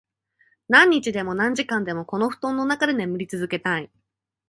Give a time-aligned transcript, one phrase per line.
[0.67, 3.91] 何日でも、何時間でも、この布団の中で眠り続けたい。